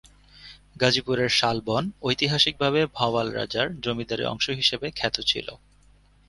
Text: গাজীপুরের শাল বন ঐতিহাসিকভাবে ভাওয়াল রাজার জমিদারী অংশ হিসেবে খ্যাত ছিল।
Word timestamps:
গাজীপুরের 0.81 1.29
শাল 1.29 1.57
বন 1.65 1.83
ঐতিহাসিকভাবে 2.03 2.81
ভাওয়াল 2.95 3.27
রাজার 3.31 3.67
জমিদারী 3.83 4.23
অংশ 4.23 4.45
হিসেবে 4.59 4.87
খ্যাত 4.95 5.15
ছিল। 5.21 5.47